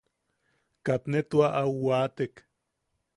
[0.85, 2.35] Kat ne tua au waatek.